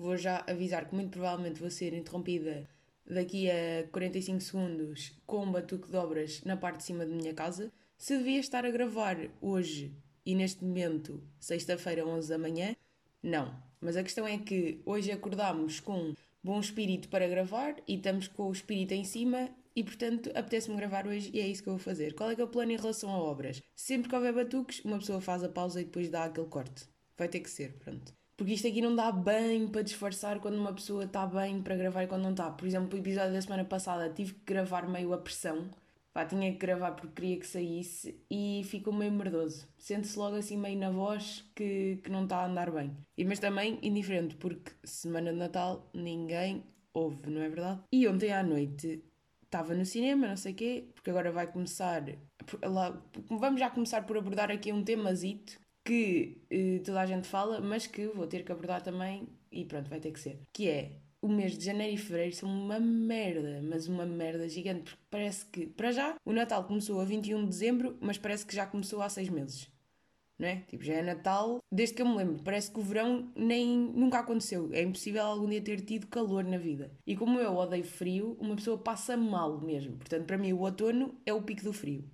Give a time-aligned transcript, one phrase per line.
[0.00, 2.66] vou já avisar que muito provavelmente vou ser interrompida
[3.06, 7.34] daqui a 45 segundos com um batuque de obras na parte de cima da minha
[7.34, 7.70] casa.
[7.98, 9.94] Se devia estar a gravar hoje
[10.24, 12.74] e neste momento, sexta-feira, 11 da manhã,
[13.22, 13.54] não.
[13.78, 18.48] Mas a questão é que hoje acordámos com bom espírito para gravar e estamos com
[18.48, 21.80] o espírito em cima e portanto apetece-me gravar hoje e é isso que eu vou
[21.80, 22.14] fazer.
[22.14, 23.62] Qual é que é o plano em relação a obras?
[23.76, 26.88] Sempre que houver batuques, uma pessoa faz a pausa e depois dá aquele corte.
[27.18, 28.19] Vai ter que ser, pronto.
[28.40, 32.04] Porque isto aqui não dá bem para disfarçar quando uma pessoa está bem para gravar
[32.04, 32.50] e quando não está.
[32.50, 35.68] Por exemplo, o episódio da semana passada tive que gravar meio a pressão.
[36.10, 39.68] Pá, tinha que gravar porque queria que saísse e ficou meio merdoso.
[39.76, 42.96] Sente-se logo assim meio na voz que, que não está a andar bem.
[43.14, 46.64] E, mas também indiferente, porque semana de Natal ninguém
[46.94, 47.80] ouve, não é verdade?
[47.92, 49.04] E ontem à noite
[49.44, 52.02] estava no cinema, não sei o quê, porque agora vai começar.
[52.62, 52.98] Lá,
[53.28, 57.86] vamos já começar por abordar aqui um temazito que eh, toda a gente fala, mas
[57.86, 60.40] que vou ter que abordar também e pronto, vai ter que ser.
[60.52, 64.82] Que é o mês de janeiro e fevereiro são uma merda, mas uma merda gigante,
[64.82, 68.54] porque parece que, para já, o Natal começou a 21 de dezembro, mas parece que
[68.54, 69.70] já começou há seis meses.
[70.38, 70.62] Não é?
[70.68, 72.42] Tipo, já é Natal, desde que eu me lembro.
[72.42, 74.70] Parece que o verão nem nunca aconteceu.
[74.72, 76.90] É impossível algum dia ter tido calor na vida.
[77.06, 79.98] E como eu odeio frio, uma pessoa passa mal mesmo.
[79.98, 82.10] Portanto, para mim, o outono é o pico do frio.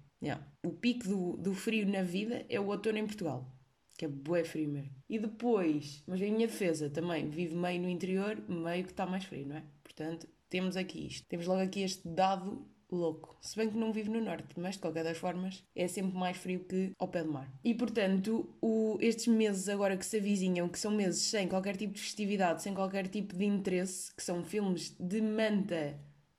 [0.64, 3.56] O pico do, do frio na vida é o outono em Portugal
[3.97, 4.91] que é bué frio mesmo.
[5.08, 9.25] E depois, mas em minha defesa também, vivo meio no interior, meio que está mais
[9.25, 9.62] frio, não é?
[9.83, 11.27] Portanto, temos aqui isto.
[11.28, 13.36] Temos logo aqui este dado louco.
[13.41, 16.36] Se bem que não vivo no norte, mas de qualquer das formas é sempre mais
[16.36, 17.50] frio que ao pé do mar.
[17.64, 21.94] E portanto, o, estes meses agora que se avizinham, que são meses sem qualquer tipo
[21.94, 25.98] de festividade, sem qualquer tipo de interesse, que são filmes de manta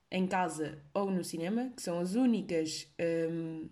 [0.09, 2.87] em casa ou no cinema, que são as únicas.
[2.99, 3.69] Hum,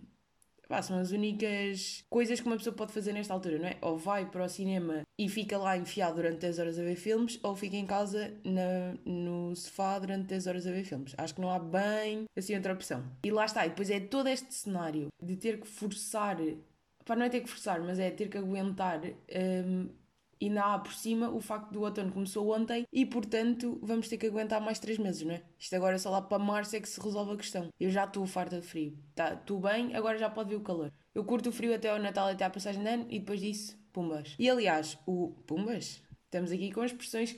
[0.67, 3.77] Pá, são as únicas coisas que uma pessoa pode fazer nesta altura, não é?
[3.81, 7.39] Ou vai para o cinema e fica lá enfiado durante 10 horas a ver filmes,
[7.43, 11.13] ou fica em casa na, no sofá durante 10 horas a ver filmes.
[11.17, 13.03] Acho que não há bem assim outra opção.
[13.23, 16.37] E lá está, e depois é todo este cenário de ter que forçar,
[17.05, 19.01] pá, não é ter que forçar, mas é ter que aguentar.
[19.03, 19.89] Um,
[20.39, 24.17] e ainda há por cima o facto do outono começou ontem e, portanto, vamos ter
[24.17, 25.43] que aguentar mais três meses, não é?
[25.57, 27.69] Isto agora só lá para março é que se resolve a questão.
[27.79, 28.97] Eu já estou farta de frio.
[29.13, 30.91] Tá, estou bem, agora já pode vir o calor.
[31.13, 33.77] Eu curto o frio até ao Natal, até à passagem de ano e depois disso,
[33.93, 34.35] pumbas.
[34.37, 37.37] E aliás, o pumbas, estamos aqui com expressões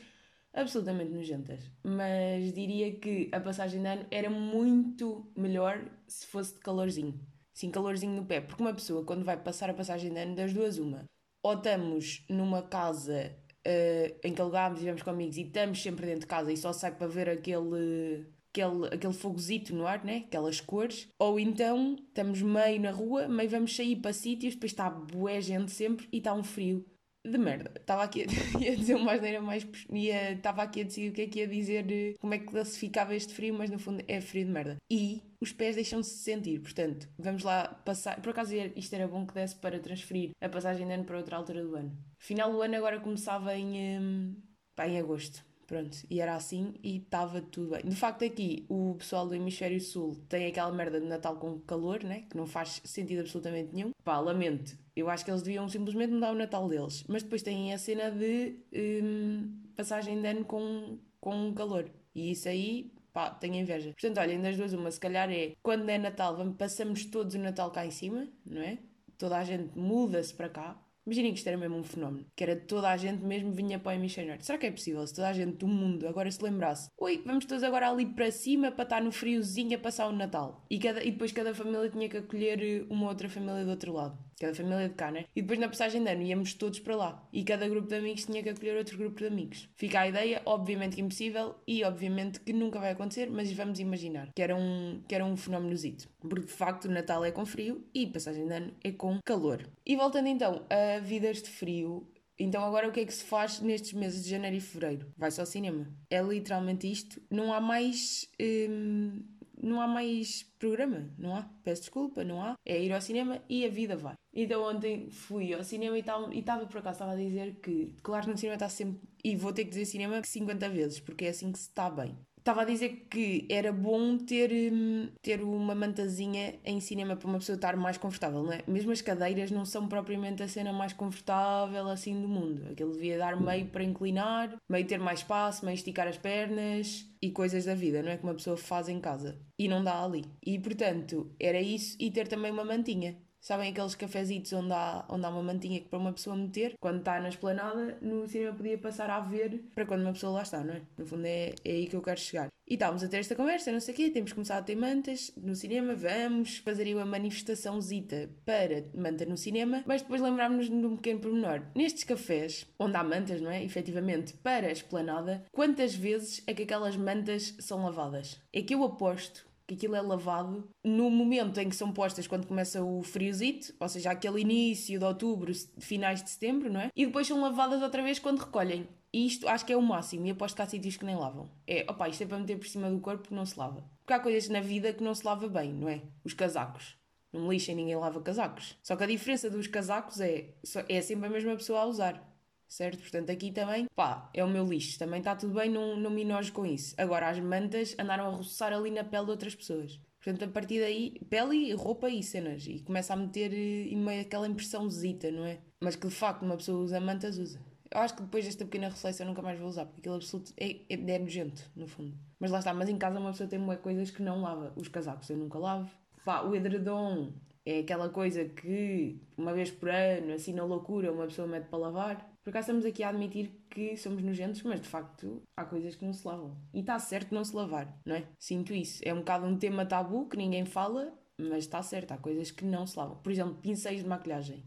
[0.54, 1.70] absolutamente nojentas.
[1.84, 7.20] Mas diria que a passagem de ano era muito melhor se fosse de calorzinho.
[7.54, 8.42] Sim, calorzinho no pé.
[8.42, 11.06] Porque uma pessoa, quando vai passar a passagem de ano, das duas, uma
[11.44, 13.36] ou estamos numa casa
[13.68, 16.58] uh, em que alugámos e vivemos com amigos e estamos sempre dentro de casa e
[16.58, 20.24] só sai para ver aquele, aquele, aquele fogozito no ar, né?
[20.28, 24.90] aquelas cores, ou então estamos meio na rua, meio vamos sair para sítios, depois está
[24.90, 26.86] bué gente sempre e está um frio
[27.32, 27.72] de merda.
[27.76, 28.26] Estava aqui a,
[28.60, 29.68] ia dizer uma maneira mais.
[29.92, 33.16] Ia, estava aqui a decidir o que é que ia dizer, como é que classificava
[33.16, 34.78] este frio, mas no fundo é frio de merda.
[34.90, 38.22] E os pés deixam-se sentir, portanto, vamos lá passar.
[38.22, 41.38] Por acaso isto era bom que desse para transferir a passagem de ano para outra
[41.38, 41.98] altura do ano.
[42.18, 44.00] Final do ano agora começava em.
[44.00, 44.36] Hum,
[44.76, 45.46] pá, em agosto.
[45.68, 47.82] Pronto, e era assim e estava tudo bem.
[47.84, 52.02] De facto, aqui o pessoal do Hemisfério Sul tem aquela merda de Natal com calor,
[52.06, 52.24] né?
[52.30, 53.92] Que não faz sentido absolutamente nenhum.
[54.02, 54.78] Pá, lamento.
[54.96, 57.04] Eu acho que eles deviam simplesmente mudar o Natal deles.
[57.10, 58.56] Mas depois têm a cena de
[59.04, 61.92] hum, passagem de ano com, com calor.
[62.16, 63.92] E isso aí, pá, tenho inveja.
[63.92, 67.40] Portanto, olhem, das duas, uma, se calhar é quando é Natal, vamos, passamos todos o
[67.40, 68.78] Natal cá em cima, não é?
[69.18, 72.54] Toda a gente muda-se para cá Imaginem que isto era mesmo um fenómeno, que era
[72.54, 74.46] toda a gente mesmo vinha para o Hemisfério Norte.
[74.46, 76.90] Será que é possível se toda a gente do mundo agora se lembrasse?
[76.98, 80.66] Oi, vamos todos agora ali para cima para estar no friozinho a passar o Natal.
[80.70, 84.27] E, cada, e depois cada família tinha que acolher uma outra família do outro lado.
[84.40, 85.26] Cada família de cá, né?
[85.36, 87.28] E depois na passagem de ano íamos todos para lá.
[87.34, 89.68] E cada grupo de amigos tinha que acolher outro grupo de amigos.
[89.76, 94.32] Fica a ideia, obviamente que impossível e obviamente que nunca vai acontecer, mas vamos imaginar
[94.36, 96.08] que era um, que era um fenómenozito.
[96.20, 99.68] Porque de facto o Natal é com frio e passagem de ano é com calor.
[99.86, 103.60] E voltando então a vidas de frio, então agora o que é que se faz
[103.60, 105.12] nestes meses de janeiro e fevereiro?
[105.18, 105.88] Vai-se ao cinema.
[106.12, 107.20] É literalmente isto.
[107.32, 108.30] Não há mais.
[108.40, 109.24] Hum
[109.62, 111.50] não há mais programa, não há?
[111.64, 112.56] Peço desculpa, não há.
[112.66, 114.16] É ir ao cinema e a vida vai.
[114.34, 116.02] Então ontem fui ao cinema e
[116.40, 119.02] estava por acaso estava a dizer que, claro no cinema está sempre.
[119.24, 122.18] E vou ter que dizer cinema 50 vezes, porque é assim que se está bem
[122.48, 127.40] estava a dizer que era bom ter, hum, ter uma mantazinha em cinema para uma
[127.40, 128.64] pessoa estar mais confortável, não é?
[128.66, 132.66] Mesmo as cadeiras não são propriamente a cena mais confortável assim do mundo.
[132.72, 137.32] Aquilo devia dar meio para inclinar, meio ter mais espaço, meio esticar as pernas e
[137.32, 138.18] coisas da vida, não é?
[138.18, 139.38] Que uma pessoa faz em casa.
[139.60, 140.24] E não dá ali.
[140.46, 143.18] E portanto, era isso e ter também uma mantinha.
[143.40, 147.00] Sabem aqueles cafezitos onde há, onde há uma mantinha que para uma pessoa meter, quando
[147.00, 150.64] está na esplanada, no cinema podia passar a ver para quando uma pessoa lá está,
[150.64, 150.82] não é?
[150.98, 152.50] No fundo é, é aí que eu quero chegar.
[152.70, 154.76] E estávamos a ter esta conversa, não sei o quê, temos que começar a ter
[154.76, 160.82] mantas no cinema, vamos fazer aí uma manifestaçãozita para manta no cinema, mas depois lembrámos-nos
[160.82, 161.62] de um pequeno pormenor.
[161.74, 163.64] Nestes cafés, onde há mantas, não é?
[163.64, 168.38] Efetivamente, para a esplanada, quantas vezes é que aquelas mantas são lavadas?
[168.52, 172.48] É que eu aposto que aquilo é lavado no momento em que são postas quando
[172.48, 176.90] começa o friozito, ou seja, aquele início de outubro, finais de setembro, não é?
[176.96, 178.88] E depois são lavadas outra vez quando recolhem.
[179.14, 181.50] E isto acho que é o máximo, e aposto que há sítios que nem lavam.
[181.66, 183.84] É, opá, isto é para meter por cima do corpo, não se lava.
[184.00, 186.02] Porque há coisas na vida que não se lava bem, não é?
[186.24, 186.98] Os casacos.
[187.34, 188.78] Não me lixem, ninguém lava casacos.
[188.82, 190.54] Só que a diferença dos casacos é,
[190.88, 192.37] é sempre a mesma pessoa a usar
[192.68, 193.00] certo?
[193.00, 196.22] Portanto, aqui também, pá, é o meu lixo, também está tudo bem, não, não me
[196.22, 196.94] enojo com isso.
[196.98, 200.00] Agora, as mantas andaram a roçar ali na pele de outras pessoas.
[200.24, 203.96] Portanto, a partir daí, pele e roupa e cenas, e começa a meter e eh,
[203.96, 205.60] meio aquela impressãozita, não é?
[205.80, 207.62] Mas que de facto uma pessoa usa mantas, usa.
[207.90, 210.82] Eu acho que depois desta pequena reflexão nunca mais vou usar, porque aquilo absoluto é,
[210.90, 212.18] é, é nojento, no fundo.
[212.40, 214.74] Mas lá está, mas em casa uma pessoa tem coisas que não lava.
[214.76, 215.90] Os casacos eu nunca lavo.
[216.26, 217.32] Pá, o edredom
[217.66, 221.80] é aquela coisa que uma vez por ano, assim na loucura, uma pessoa mete para
[221.80, 222.37] lavar.
[222.48, 226.06] Por acaso estamos aqui a admitir que somos nojentos, mas de facto há coisas que
[226.06, 226.56] não se lavam.
[226.74, 228.24] E está certo não se lavar, não é?
[228.40, 229.02] Sinto isso.
[229.04, 232.64] É um bocado um tema tabu que ninguém fala, mas está certo, há coisas que
[232.64, 233.18] não se lavam.
[233.18, 234.64] Por exemplo, pincéis de maquilhagem.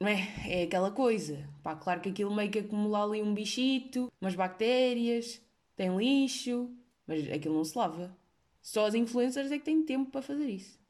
[0.00, 0.16] Não é?
[0.48, 1.46] É aquela coisa.
[1.62, 5.42] Pá, claro que aquilo meio que acumula ali um bichito, umas bactérias,
[5.76, 6.74] tem lixo,
[7.06, 8.16] mas aquilo não se lava.
[8.62, 10.85] Só as influencers é que têm tempo para fazer isso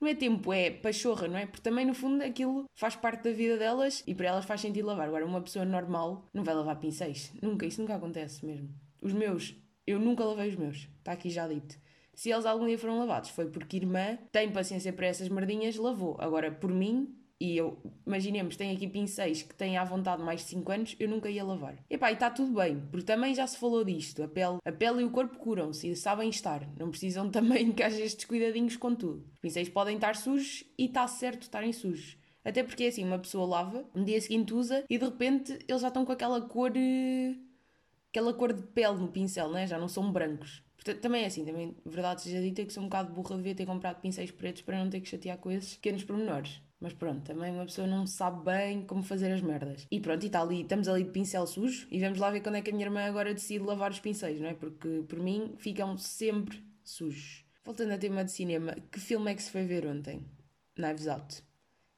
[0.00, 1.46] não é tempo, é pachorra, não é?
[1.46, 4.86] Porque também no fundo aquilo faz parte da vida delas e para elas faz sentido
[4.86, 5.06] lavar.
[5.06, 7.32] Agora, uma pessoa normal não vai lavar pincéis.
[7.42, 8.70] Nunca, isso nunca acontece mesmo.
[9.00, 9.54] Os meus,
[9.86, 11.78] eu nunca lavei os meus, está aqui já dito.
[12.14, 16.16] Se eles algum dia foram lavados, foi porque irmã tem paciência para essas merdinhas, lavou.
[16.18, 20.48] Agora, por mim, e eu, imaginemos, tem aqui pincéis que têm à vontade mais de
[20.48, 21.78] 5 anos, eu nunca ia lavar.
[21.88, 24.22] Epá, e está tudo bem, porque também já se falou disto.
[24.22, 26.68] A pele, a pele e o corpo curam-se e sabem estar.
[26.78, 29.24] Não precisam também que haja estes cuidadinhos com tudo.
[29.32, 32.18] Os pincéis podem estar sujos e está certo estarem sujos.
[32.44, 35.80] Até porque é assim, uma pessoa lava, no dia seguinte usa e de repente eles
[35.80, 36.72] já estão com aquela cor.
[36.74, 37.36] Eh,
[38.10, 39.66] aquela cor de pele no pincel, né?
[39.66, 40.62] já não são brancos.
[40.74, 43.66] Portanto, também é assim, também, verdade seja dita, que sou um bocado burra, devia ter
[43.66, 46.62] comprado pincéis pretos para não ter que chatear com esses pequenos pormenores.
[46.80, 49.86] Mas pronto, também uma pessoa não sabe bem como fazer as merdas.
[49.90, 52.54] E pronto, e está ali, estamos ali de pincel sujo e vamos lá ver quando
[52.54, 54.54] é que a minha irmã agora decide lavar os pincéis, não é?
[54.54, 57.44] Porque por mim ficam sempre sujos.
[57.62, 60.24] Voltando a tema de cinema, que filme é que se foi ver ontem?
[60.74, 61.42] Knives Out.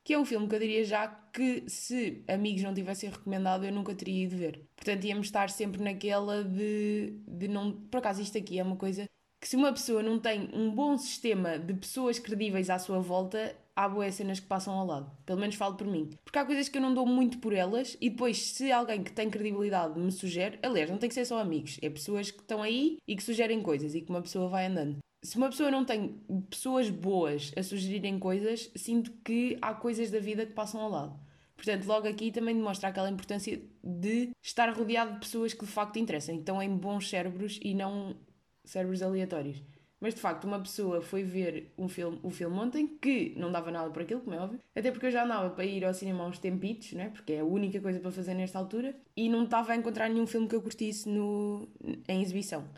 [0.02, 3.72] Que é um filme que eu diria já que se amigos não tivessem recomendado eu
[3.72, 4.68] nunca teria ido ver.
[4.74, 7.72] Portanto íamos estar sempre naquela de, de não.
[7.72, 9.08] Por acaso isto aqui é uma coisa
[9.40, 13.56] que se uma pessoa não tem um bom sistema de pessoas credíveis à sua volta,
[13.74, 15.10] há boas cenas que passam ao lado.
[15.24, 16.10] Pelo menos falo por mim.
[16.24, 19.12] Porque há coisas que eu não dou muito por elas e depois, se alguém que
[19.12, 22.62] tem credibilidade me sugere, aliás, não tem que ser só amigos, é pessoas que estão
[22.62, 24.98] aí e que sugerem coisas e que uma pessoa vai andando.
[25.22, 26.20] Se uma pessoa não tem
[26.50, 31.20] pessoas boas a sugerirem coisas, sinto que há coisas da vida que passam ao lado.
[31.54, 35.96] Portanto, logo aqui também demonstra aquela importância de estar rodeado de pessoas que de facto
[35.96, 38.16] interessam, então em bons cérebros e não
[38.64, 39.62] cérebros aleatórios.
[40.02, 43.70] Mas de facto, uma pessoa foi ver um filme, o filme ontem, que não dava
[43.70, 46.24] nada por aquilo, como é óbvio, até porque eu já andava para ir ao cinema
[46.24, 47.10] há uns tempitos, né?
[47.10, 50.26] porque é a única coisa para fazer nesta altura, e não estava a encontrar nenhum
[50.26, 51.68] filme que eu curtisse no,
[52.08, 52.68] em exibição.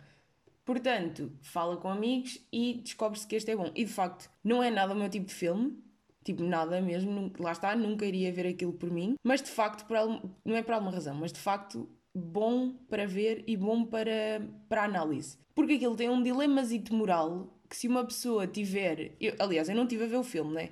[0.67, 3.71] Portanto, fala com amigos e descobre-se que este é bom.
[3.75, 5.83] E de facto, não é nada o meu tipo de filme,
[6.23, 9.97] tipo nada mesmo, lá está, nunca iria ver aquilo por mim, mas de facto, por,
[10.45, 14.85] não é por alguma razão, mas de facto bom para ver e bom para, para
[14.85, 15.37] análise.
[15.55, 19.17] Porque aquilo tem um dilemazito moral que se uma pessoa tiver.
[19.21, 20.71] Eu, aliás, eu não tive a ver o filme, né?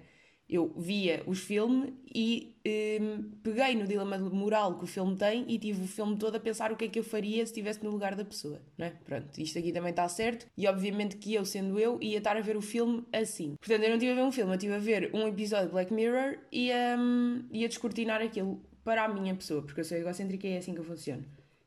[0.49, 2.55] Eu via os filmes e
[3.01, 6.41] hum, peguei no dilema moral que o filme tem e tive o filme todo a
[6.41, 8.91] pensar o que é que eu faria se estivesse no lugar da pessoa, não é?
[8.91, 12.41] Pronto, isto aqui também está certo e obviamente que eu, sendo eu, ia estar a
[12.41, 13.55] ver o filme assim.
[13.59, 15.73] Portanto, eu não estive a ver um filme, eu estive a ver um episódio de
[15.73, 20.47] Black Mirror e um, ia descortinar aquilo para a minha pessoa, porque eu sou egocêntrica
[20.47, 21.25] e é assim que eu funciono.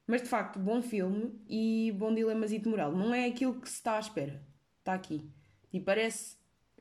[0.07, 2.91] Mas de facto, bom filme e bom dilemazito moral.
[2.91, 4.41] Não é aquilo que se está à espera.
[4.79, 5.27] Está aqui.
[5.73, 6.37] E parece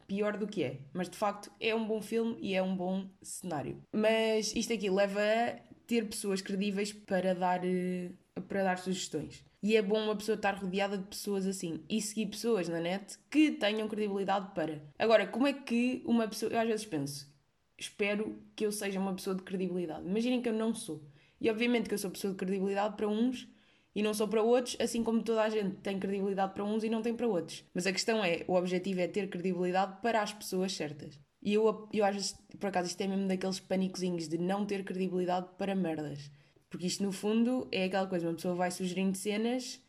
[0.06, 0.80] pior do que é.
[0.92, 3.82] Mas de facto é um bom filme e é um bom cenário.
[3.92, 8.10] Mas isto aqui leva a ter pessoas credíveis para dar, eh,
[8.46, 9.44] para dar sugestões.
[9.62, 13.18] E é bom uma pessoa estar rodeada de pessoas assim e seguir pessoas na net
[13.30, 14.82] que tenham credibilidade para.
[14.98, 16.52] Agora, como é que uma pessoa.
[16.52, 17.33] Eu às vezes penso,
[17.84, 20.06] espero que eu seja uma pessoa de credibilidade.
[20.06, 21.02] Imaginem que eu não sou.
[21.40, 23.48] E obviamente que eu sou pessoa de credibilidade para uns
[23.94, 26.88] e não sou para outros, assim como toda a gente tem credibilidade para uns e
[26.88, 27.64] não tem para outros.
[27.72, 31.18] Mas a questão é, o objetivo é ter credibilidade para as pessoas certas.
[31.40, 35.48] E eu, eu vezes, por acaso, isto é mesmo daqueles panicozinhos de não ter credibilidade
[35.58, 36.30] para merdas.
[36.70, 39.80] Porque isto, no fundo, é aquela coisa: uma pessoa vai sugerindo cenas,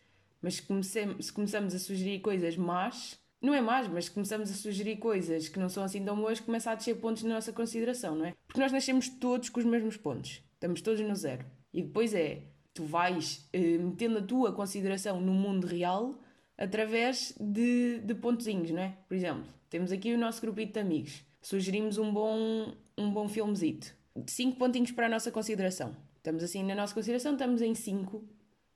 [0.41, 5.47] mas se começamos a sugerir coisas más, não é más, mas começamos a sugerir coisas
[5.47, 8.33] que não são assim tão boas, começa a descer pontos na nossa consideração, não é?
[8.47, 10.41] Porque nós nascemos todos com os mesmos pontos.
[10.53, 11.45] Estamos todos no zero.
[11.73, 16.19] E depois é, tu vais eh, metendo a tua consideração no mundo real
[16.57, 18.97] através de, de pontozinhos, não é?
[19.07, 21.23] Por exemplo, temos aqui o nosso grupito de amigos.
[21.41, 23.93] Sugerimos um bom, um bom filmezito.
[24.27, 25.95] Cinco pontinhos para a nossa consideração.
[26.17, 28.23] Estamos assim na nossa consideração, estamos em cinco.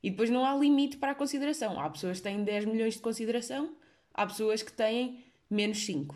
[0.04, 1.80] E depois não há limite para a consideração.
[1.80, 3.76] Há pessoas que têm 10 milhões de consideração,
[4.20, 6.14] há pessoas que têm menos 5.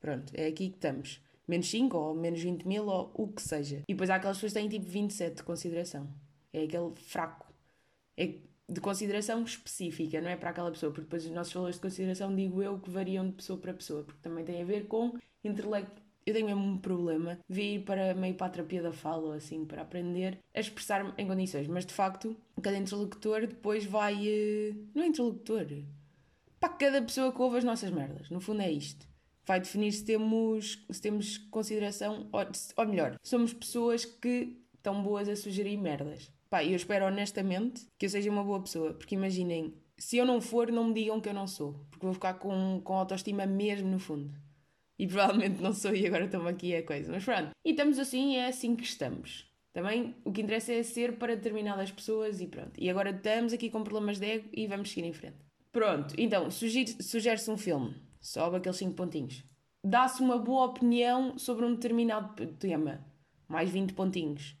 [0.00, 1.20] Pronto, é aqui que estamos.
[1.46, 3.82] Menos 5 ou menos 20 mil ou o que seja.
[3.86, 6.08] E depois há aquelas pessoas que têm tipo 27 de consideração.
[6.50, 7.52] É aquele fraco.
[8.16, 8.36] É
[8.68, 12.34] de consideração específica, não é para aquela pessoa, porque depois os nossos valores de consideração,
[12.34, 16.02] digo eu, que variam de pessoa para pessoa, porque também tem a ver com intelecto.
[16.24, 19.32] Eu tenho mesmo um problema de ir para meio para a terapia da fala ou
[19.34, 24.26] assim, para aprender a expressar-me em condições, mas de facto, cada interlocutor depois vai.
[24.26, 25.66] Eh, não é interlocutor.
[26.58, 29.06] Para cada pessoa que ouve as nossas merdas, no fundo é isto.
[29.44, 32.40] Vai definir se temos, se temos consideração, ou,
[32.76, 36.30] ou melhor, somos pessoas que estão boas a sugerir merdas.
[36.48, 40.40] Pá, eu espero honestamente que eu seja uma boa pessoa, porque imaginem, se eu não
[40.40, 43.88] for, não me digam que eu não sou, porque vou ficar com, com autoestima mesmo
[43.88, 44.32] no fundo.
[44.98, 47.12] E provavelmente não sou e agora estou aqui a coisa.
[47.12, 49.46] Mas pronto, e estamos assim, é assim que estamos.
[49.72, 52.72] Também o que interessa é ser para determinadas pessoas e pronto.
[52.78, 55.36] E agora estamos aqui com problemas de ego e vamos seguir em frente.
[55.76, 57.94] Pronto, então, sugere-se um filme.
[58.18, 59.44] Sobe aqueles 5 pontinhos.
[59.84, 63.04] Dá-se uma boa opinião sobre um determinado tema.
[63.46, 64.56] Mais 20 pontinhos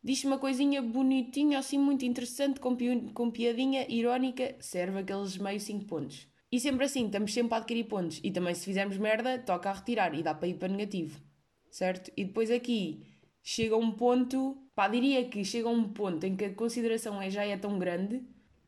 [0.00, 5.58] Diz uma coisinha bonitinha, assim muito interessante, com, pi com piadinha irónica, serve aqueles meio
[5.58, 6.28] 5 pontos.
[6.52, 8.20] E sempre assim, estamos sempre a adquirir pontos.
[8.22, 11.20] E também, se fizermos merda, toca a retirar e dá para ir para negativo.
[11.68, 12.12] Certo?
[12.16, 13.04] E depois aqui
[13.42, 17.44] chega um ponto, pá, diria que chega um ponto em que a consideração é, já
[17.44, 18.22] é tão grande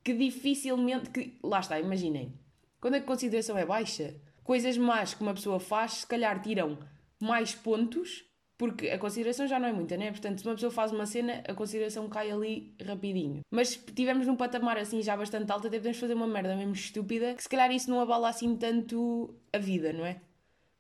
[0.06, 1.10] que dificilmente.
[1.10, 2.32] Que, lá está, imaginem.
[2.80, 6.78] Quando a consideração é baixa, coisas más que uma pessoa faz, se calhar tiram
[7.20, 8.24] mais pontos
[8.56, 10.10] porque a consideração já não é muita, né?
[10.10, 13.40] Portanto, se uma pessoa faz uma cena, a consideração cai ali rapidinho.
[13.50, 16.72] Mas se estivermos num patamar assim já bastante alto, até podemos fazer uma merda mesmo
[16.72, 20.20] estúpida, que se calhar isso não abala assim tanto a vida, não é?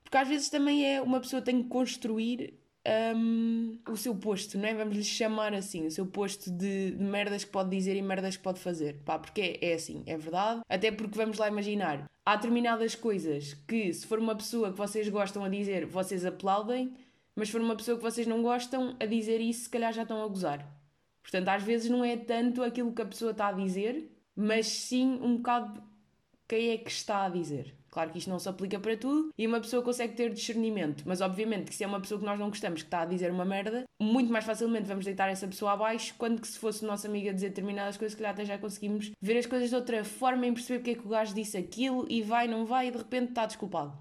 [0.04, 2.54] Porque às vezes também é uma pessoa tem que construir
[3.16, 4.74] um, o seu posto, não é?
[4.74, 8.36] Vamos lhe chamar assim, o seu posto de, de, merdas que pode dizer e merdas
[8.36, 9.02] que pode fazer.
[9.04, 10.60] Pá, porque é, é assim, é verdade.
[10.68, 15.08] Até porque vamos lá imaginar, há determinadas coisas que, se for uma pessoa que vocês
[15.08, 16.94] gostam a dizer, vocês aplaudem
[17.36, 20.02] mas se for uma pessoa que vocês não gostam a dizer isso, se calhar já
[20.02, 20.66] estão a gozar.
[21.20, 25.18] Portanto, às vezes não é tanto aquilo que a pessoa está a dizer, mas sim
[25.20, 25.82] um bocado
[26.48, 27.74] quem é que está a dizer.
[27.96, 31.22] Claro que isto não se aplica para tudo e uma pessoa consegue ter discernimento, mas
[31.22, 33.46] obviamente que se é uma pessoa que nós não gostamos que está a dizer uma
[33.46, 37.06] merda, muito mais facilmente vamos deitar essa pessoa abaixo quando que se fosse o nosso
[37.06, 40.04] amigo a dizer determinadas coisas, que calhar até já conseguimos ver as coisas de outra
[40.04, 42.90] forma e perceber porque é que o gajo disse aquilo e vai, não vai e
[42.90, 43.96] de repente está desculpado.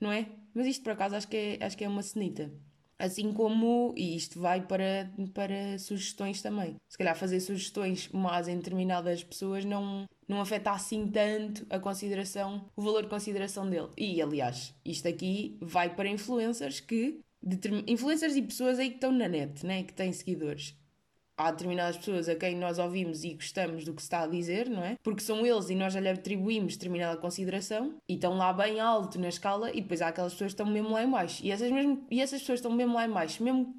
[0.00, 0.26] Não é?
[0.52, 2.50] Mas isto por acaso acho que é, acho que é uma cenita.
[2.98, 6.76] Assim como, e isto vai para, para sugestões também.
[6.88, 12.64] Se calhar fazer sugestões más em determinadas pessoas não, não afeta assim tanto a consideração,
[12.74, 13.88] o valor de consideração dele.
[13.96, 17.20] E aliás, isto aqui vai para influencers que.
[17.86, 19.82] Influencers e pessoas aí que estão na net, né?
[19.82, 20.76] que têm seguidores
[21.36, 24.68] há determinadas pessoas a quem nós ouvimos e gostamos do que se está a dizer,
[24.68, 24.96] não é?
[25.02, 29.18] Porque são eles e nós já lhe atribuímos determinada consideração e estão lá bem alto
[29.18, 31.44] na escala e depois há aquelas pessoas que estão mesmo lá em baixo.
[31.44, 33.74] E essas, mesmo, e essas pessoas estão mesmo lá em baixo, mesmo...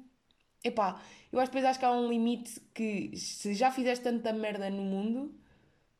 [0.62, 4.70] Epá, eu acho depois acho que há um limite que se já fizeste tanta merda
[4.70, 5.34] no mundo,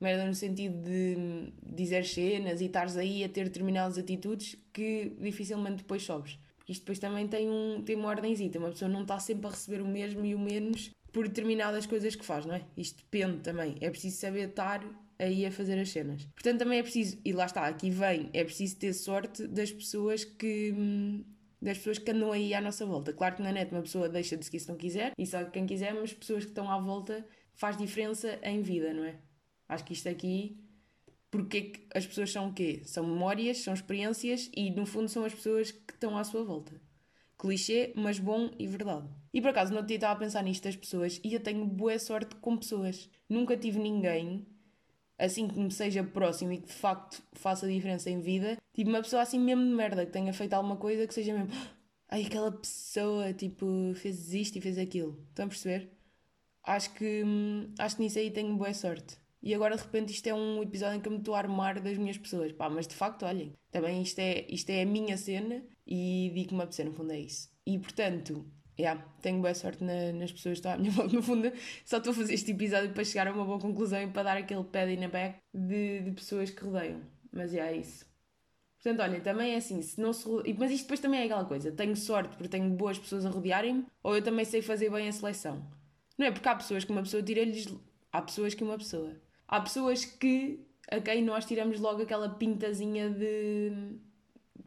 [0.05, 5.79] merda no sentido de dizer cenas e estares aí a ter determinadas atitudes que dificilmente
[5.79, 6.39] depois sobes.
[6.59, 9.51] Porque isto depois também tem, um, tem uma ordenzita, uma pessoa não está sempre a
[9.51, 12.63] receber o mesmo e o menos por determinadas coisas que faz, não é?
[12.77, 13.77] Isto depende também.
[13.81, 14.85] É preciso saber estar
[15.19, 16.25] aí a fazer as cenas.
[16.35, 20.25] Portanto, também é preciso, e lá está, aqui vem, é preciso ter sorte das pessoas
[20.25, 20.75] que.
[21.61, 23.13] das pessoas que andam aí à nossa volta.
[23.13, 25.67] Claro que na net uma pessoa deixa de seguir se não quiser, e só quem
[25.67, 29.17] quiser, mas pessoas que estão à volta faz diferença em vida, não é?
[29.69, 30.59] Acho que isto aqui.
[31.31, 32.83] Porque é que as pessoas são o quê?
[32.85, 36.81] São memórias, são experiências e no fundo são as pessoas que estão à sua volta.
[37.37, 39.09] Clichê, mas bom e verdade.
[39.33, 41.67] E por acaso, no outro dia estava a pensar nisto das pessoas e eu tenho
[41.67, 43.11] boa sorte com pessoas.
[43.29, 44.47] Nunca tive ninguém
[45.19, 48.59] assim que me seja próximo e que de facto faça diferença em vida.
[48.73, 51.51] Tipo, uma pessoa assim mesmo de merda, que tenha feito alguma coisa que seja mesmo.
[52.09, 55.19] Ai, aquela pessoa, tipo, fez isto e fez aquilo.
[55.31, 55.91] Estão a perceber?
[56.63, 59.17] Acho que, hum, acho que nisso aí tenho boa sorte.
[59.45, 61.79] E agora de repente isto é um episódio em que eu me estou a armar
[61.79, 62.51] das minhas pessoas.
[62.53, 66.49] Pá, mas de facto, olhem, também isto é, isto é a minha cena e digo
[66.49, 67.51] que me apetecer, no fundo é isso.
[67.67, 68.43] E portanto,
[68.79, 71.53] yeah, tenho boa sorte na, nas pessoas que estão à minha volta, no fundo,
[71.85, 74.37] só estou a fazer este episódio para chegar a uma boa conclusão e para dar
[74.39, 77.03] aquele pad in the back de, de pessoas que rodeiam.
[77.31, 78.07] Mas yeah, é isso.
[78.83, 80.27] Portanto, olha, também é assim, se não se
[80.59, 83.85] Mas isto depois também é aquela coisa, tenho sorte porque tenho boas pessoas a rodearem-me,
[84.03, 85.63] ou eu também sei fazer bem a seleção.
[86.17, 87.69] Não é porque há pessoas que uma pessoa tira-lhes.
[88.11, 89.24] Há pessoas que uma pessoa.
[89.47, 90.61] Há pessoas que
[90.91, 93.97] a quem nós tiramos logo aquela pintazinha de.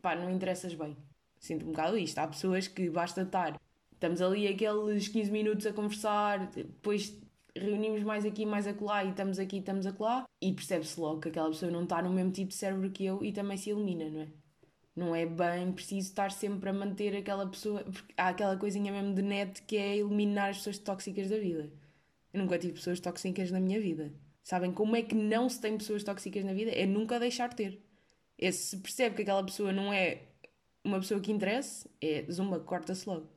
[0.02, 0.96] pá, não interessas bem.
[1.40, 2.18] Sinto um bocado isto.
[2.18, 3.60] Há pessoas que basta estar.
[3.94, 7.20] Estamos ali aqueles 15 minutos a conversar, depois
[7.56, 11.50] reunimos mais aqui, mais acolá e estamos aqui, estamos acolá e percebe-se logo que aquela
[11.50, 14.22] pessoa não está no mesmo tipo de cérebro que eu e também se elimina, não
[14.22, 14.28] é?
[14.96, 17.84] Não é bem preciso estar sempre a manter aquela pessoa.
[17.84, 21.72] Porque há aquela coisinha mesmo de net que é eliminar as pessoas tóxicas da vida.
[22.34, 24.12] Eu nunca tive pessoas tóxicas na minha vida.
[24.48, 26.72] Sabem como é que não se tem pessoas tóxicas na vida?
[26.72, 27.86] É nunca deixar de ter.
[28.38, 30.22] É se percebe que aquela pessoa não é
[30.86, 33.28] uma pessoa que interessa, é zumba, corta-se logo.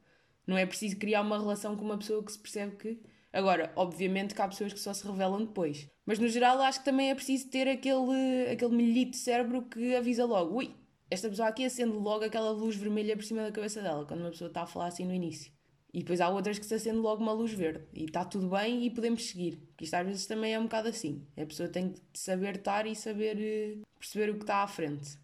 [0.47, 3.02] Não é preciso criar uma relação com uma pessoa que se percebe que.
[3.33, 5.90] Agora, obviamente que há pessoas que só se revelam depois.
[6.07, 9.97] Mas no geral acho que também é preciso ter aquele, aquele milhito de cérebro que
[9.97, 10.73] avisa logo: ui,
[11.11, 14.31] esta pessoa aqui acende logo aquela luz vermelha por cima da cabeça dela, quando uma
[14.31, 15.50] pessoa está a falar assim no início.
[15.93, 17.85] E depois há outras que se acende logo uma luz verde.
[17.93, 19.57] E está tudo bem e podemos seguir.
[19.69, 21.27] Porque isto às vezes também é um bocado assim.
[21.37, 25.19] A pessoa tem que saber estar e saber uh, perceber o que está à frente.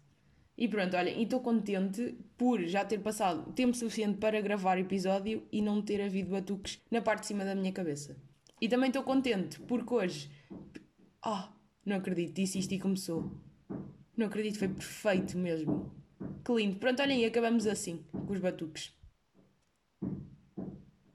[0.57, 5.61] E pronto, olha, estou contente por já ter passado tempo suficiente para gravar episódio e
[5.61, 8.17] não ter havido batuques na parte de cima da minha cabeça.
[8.59, 10.31] E também estou contente porque hoje.
[11.21, 13.31] Ah, oh, não acredito, disse isto e começou.
[14.15, 15.91] Não acredito, foi perfeito mesmo.
[16.43, 16.77] Que lindo.
[16.77, 18.96] Pronto, olhem, acabamos assim, com os batuques.